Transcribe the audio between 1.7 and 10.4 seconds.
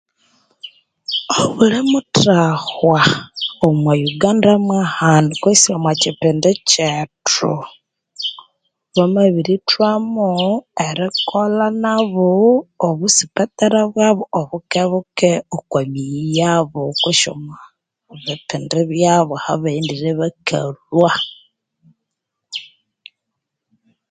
muthahwa omwa Uganda mwa hano kwesi omwa kyipindi kyethu bamabirithwamo